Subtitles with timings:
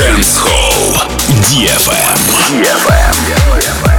[0.00, 0.96] Дэнс Холл.
[1.44, 2.16] DFM.
[2.56, 3.14] DFM.
[3.28, 3.89] DFM.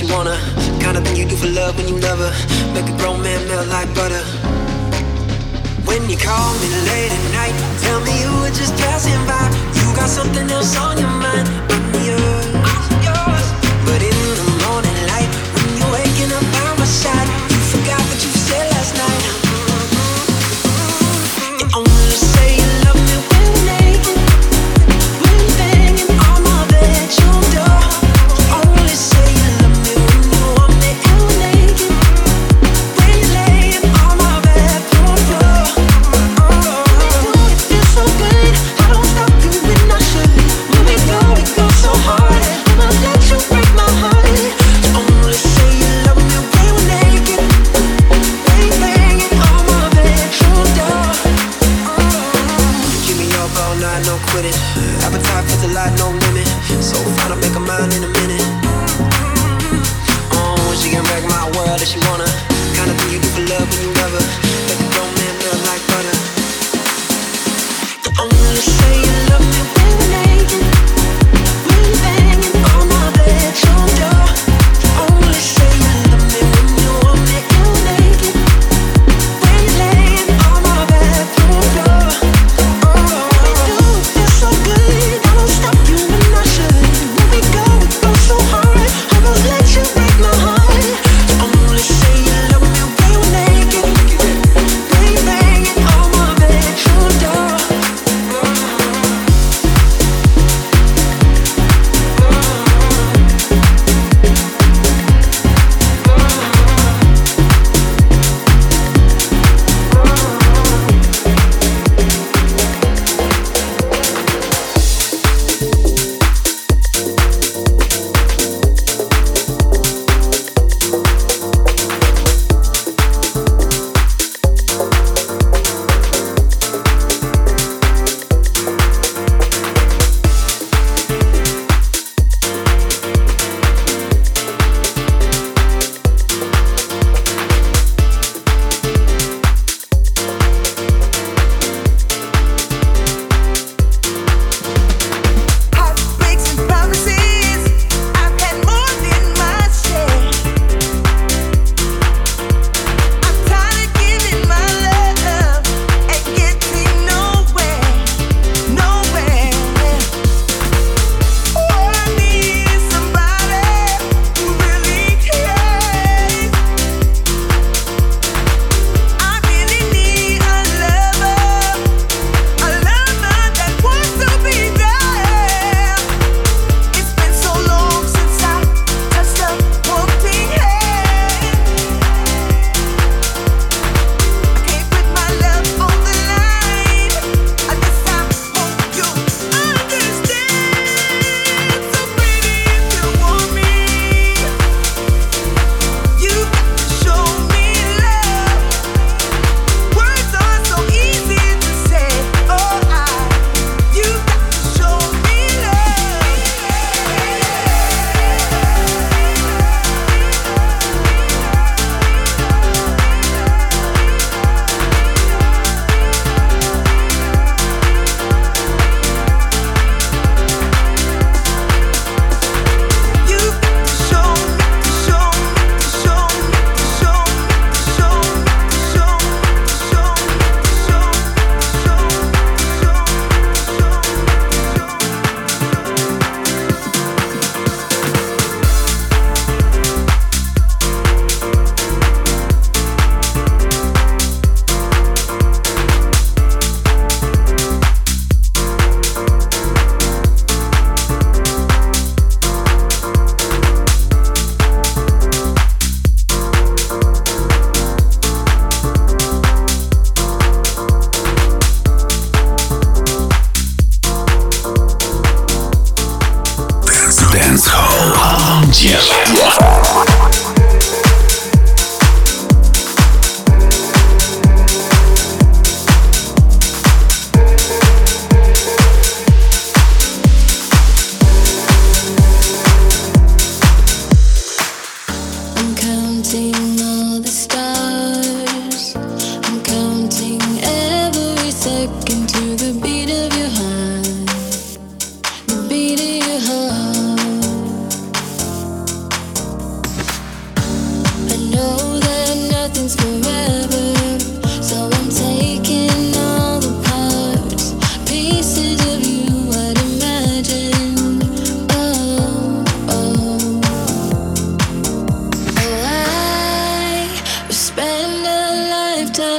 [0.00, 0.36] You wanna.
[0.80, 2.32] Kind of thing you do for love when you love her.
[2.74, 4.22] Make a grown man melt like butter.
[5.86, 9.48] When you call me late at night, tell me you were just passing by.
[9.72, 11.75] You got something else on your mind.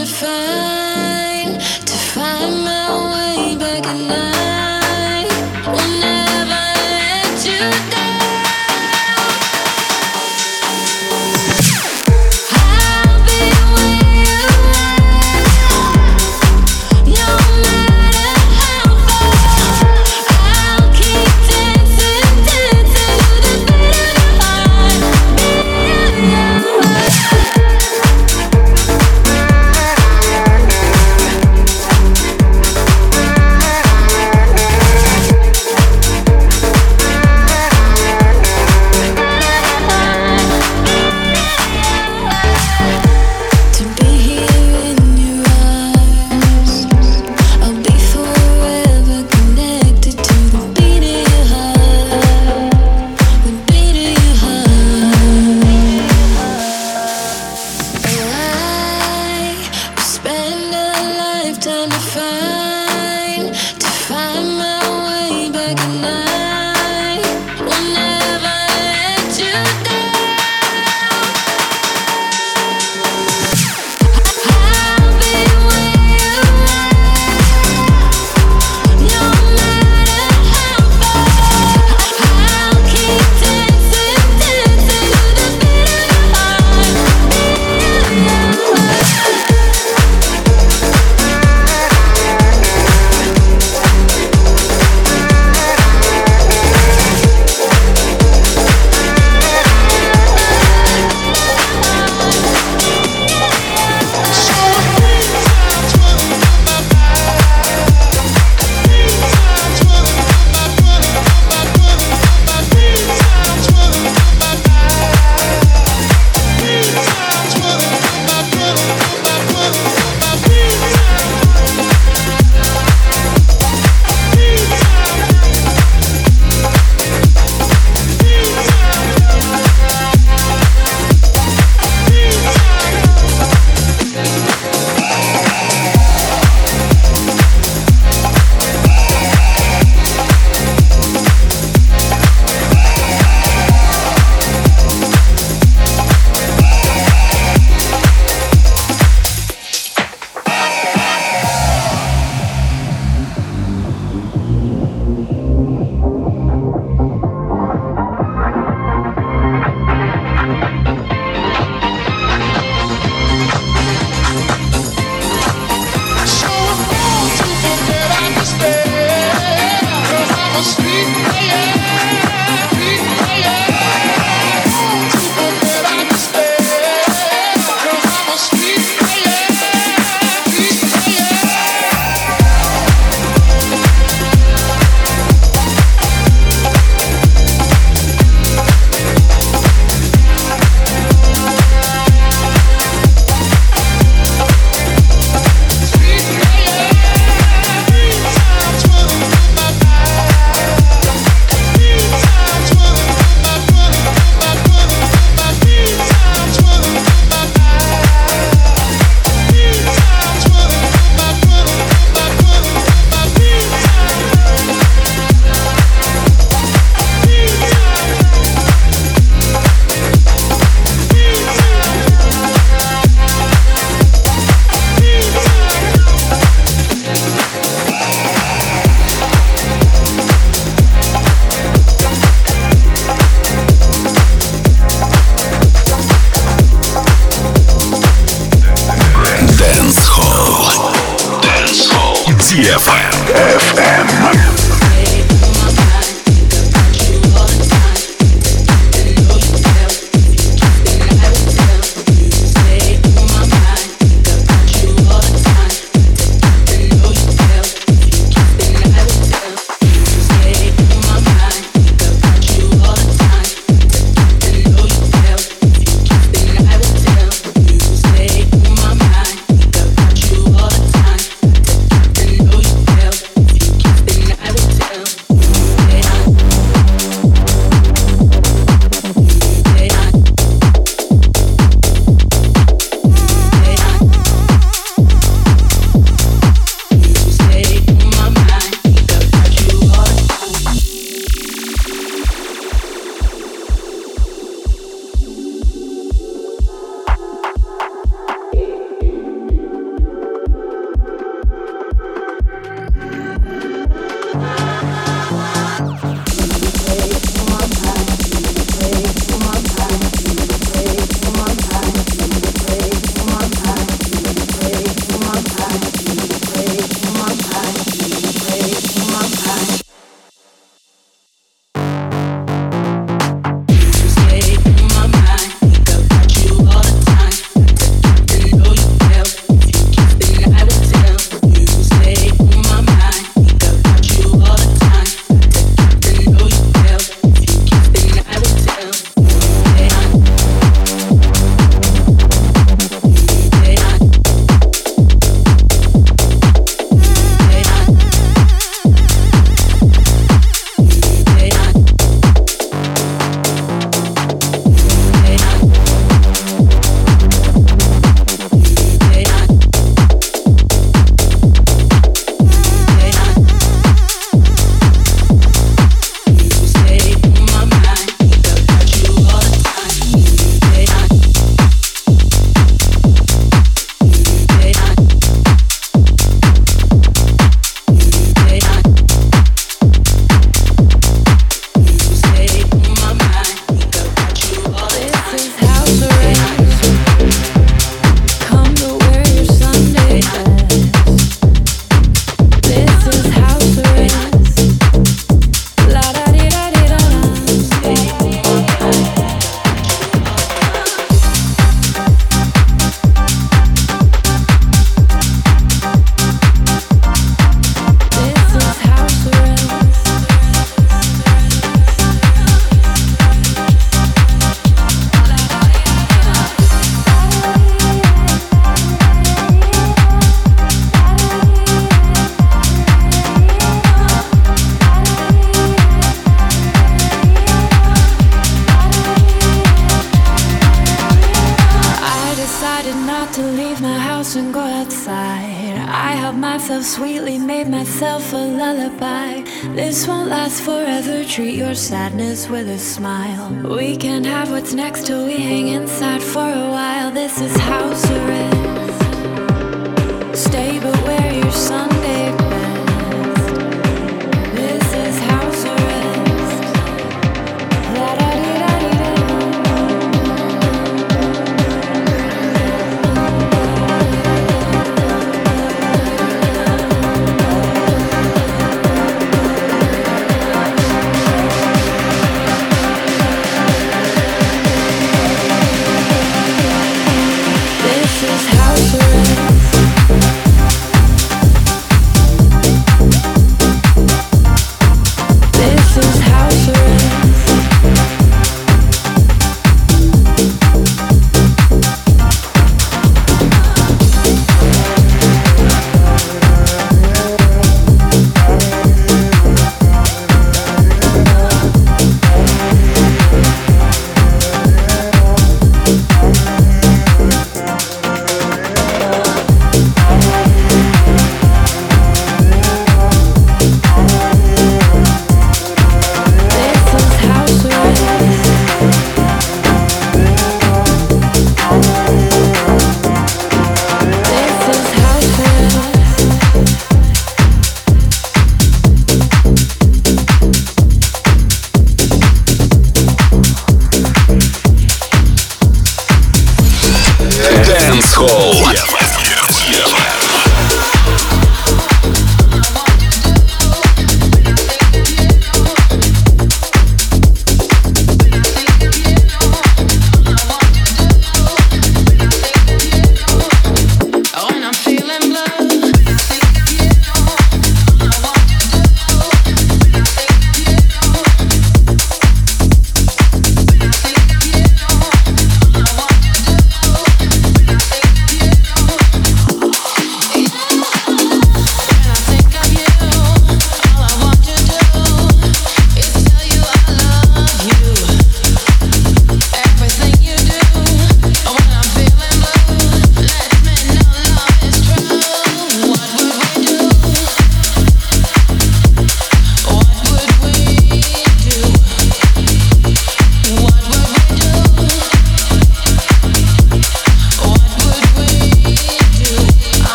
[0.00, 4.69] To find, to find my way back and I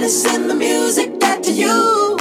[0.00, 2.16] and it's in the music that to you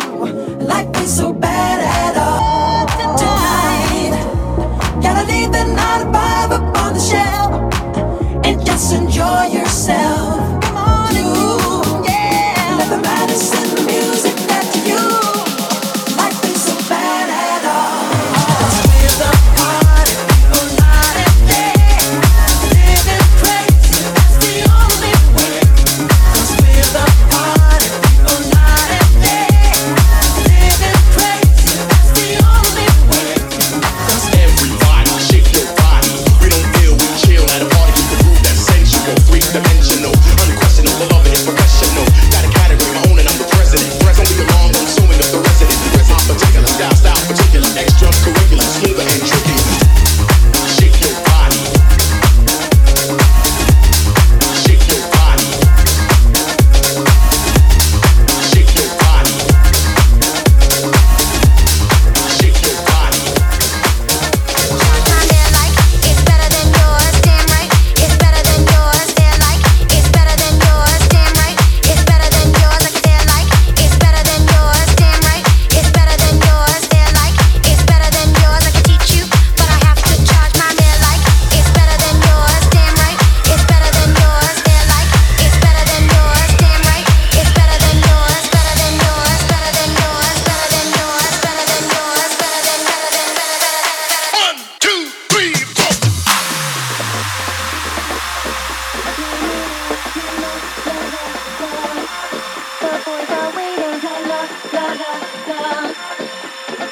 [0.67, 2.85] life ain't so bad at all.
[3.17, 10.38] Tonight, gotta leave the nine to five up on the shelf and just enjoy yourself.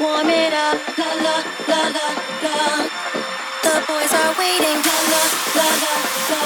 [0.08, 1.36] warm it up, la la
[1.72, 2.08] la la
[2.46, 2.56] la.
[3.64, 5.24] The boys are waiting, la la
[5.58, 5.94] la la
[6.32, 6.44] la.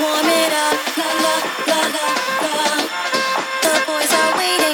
[0.00, 1.34] Warm it up, la la
[1.70, 2.06] la la
[2.44, 2.56] la.
[3.64, 4.71] The boys are waiting.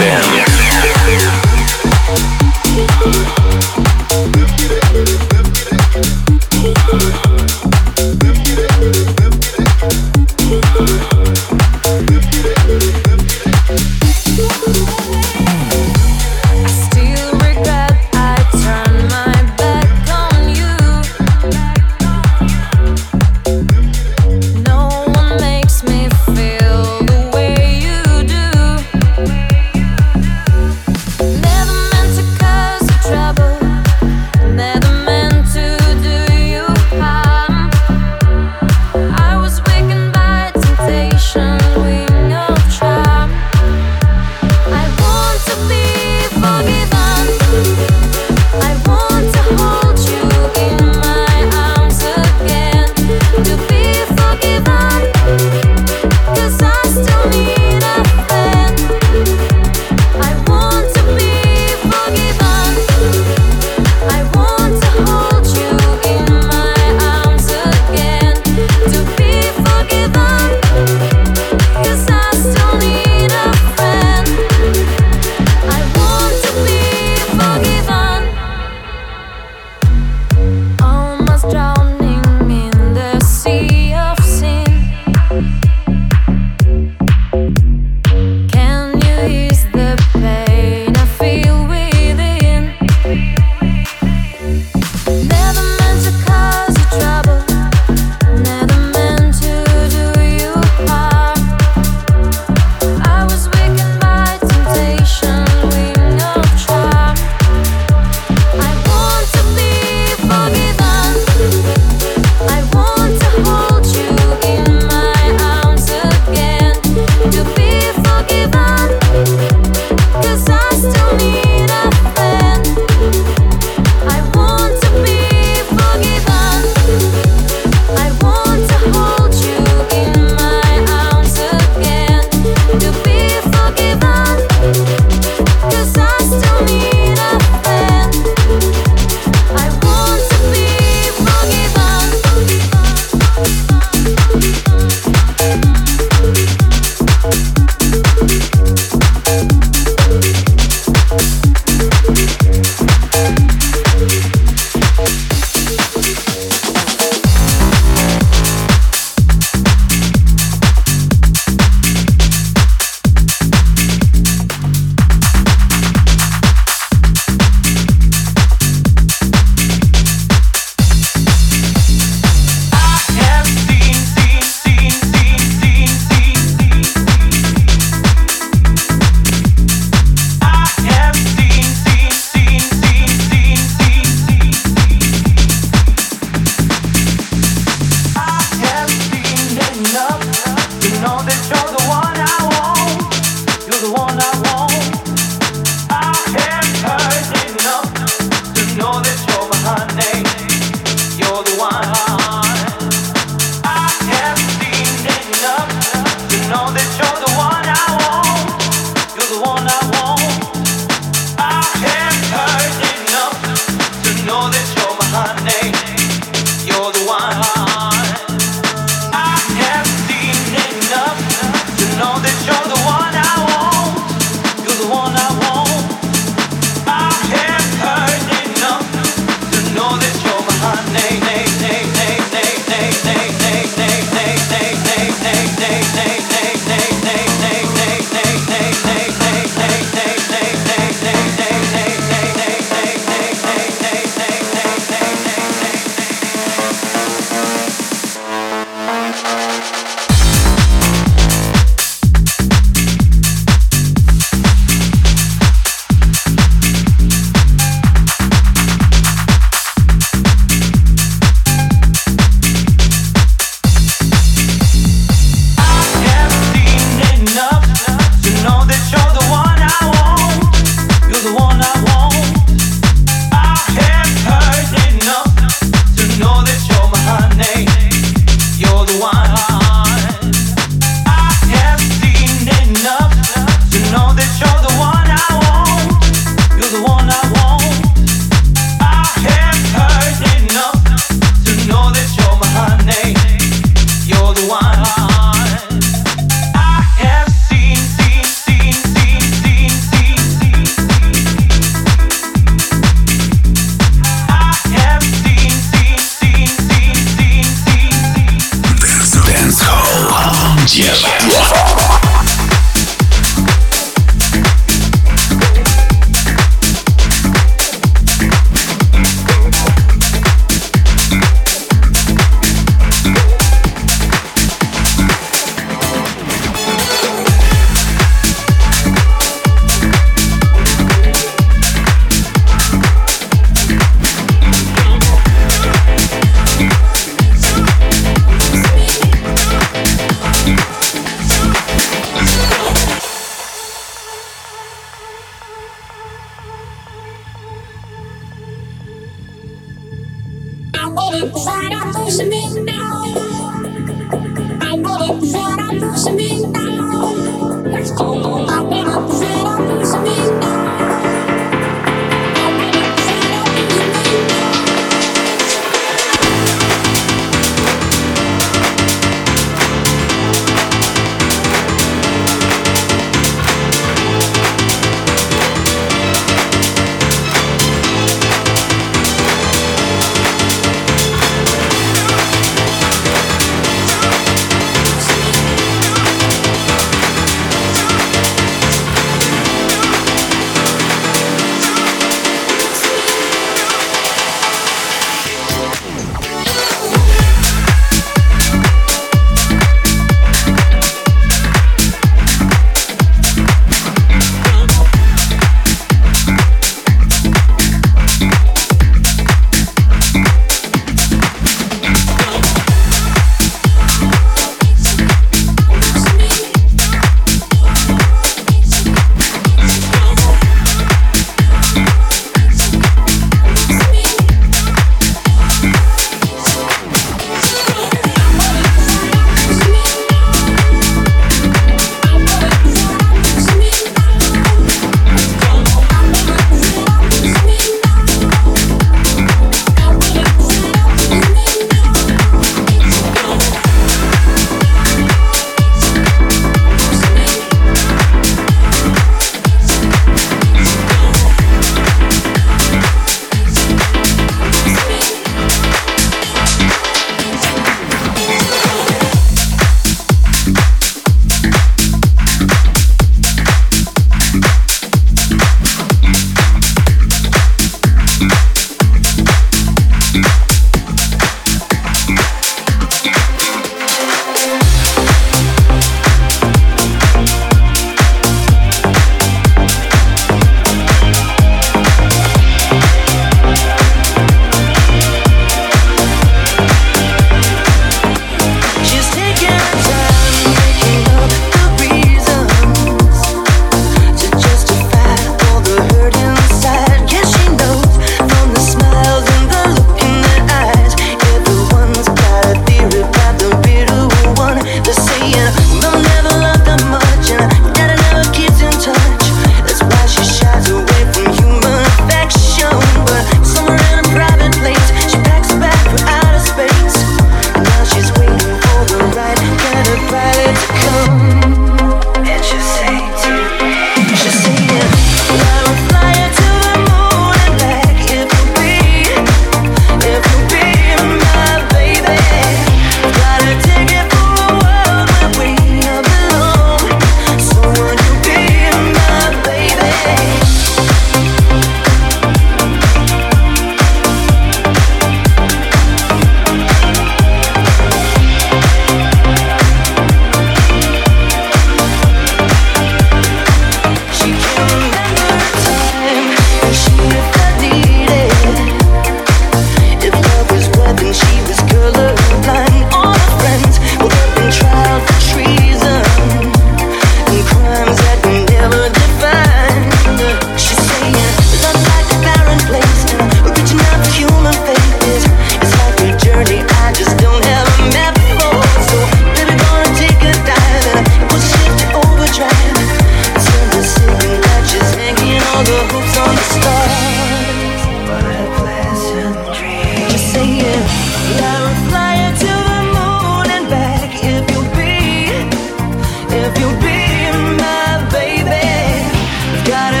[0.00, 0.47] On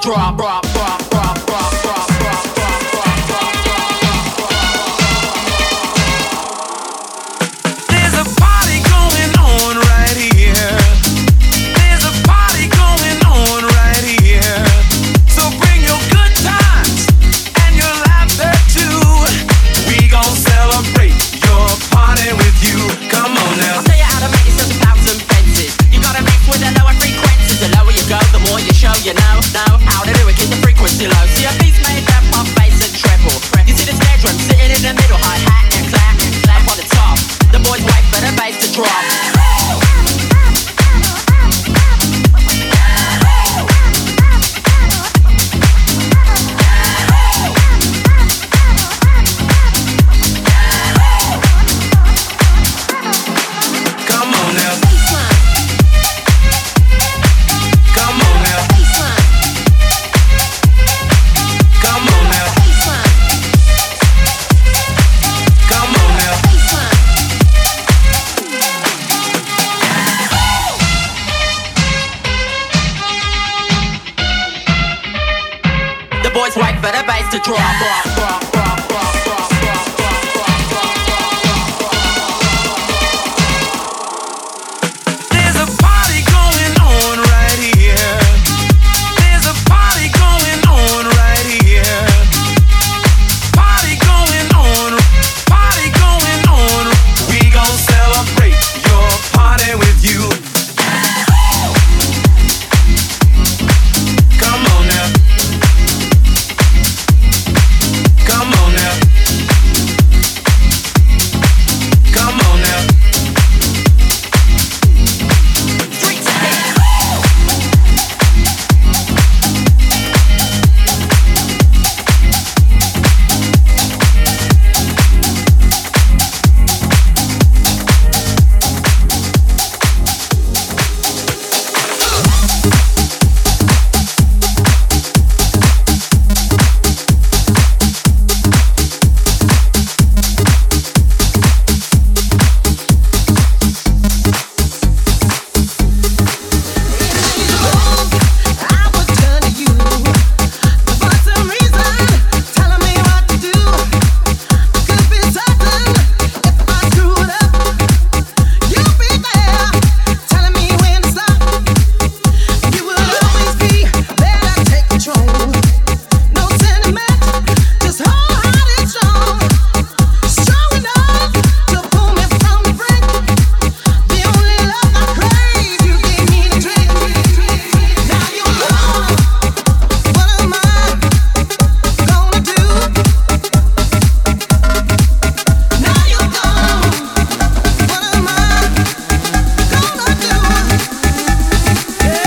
[0.00, 0.69] drop, drop,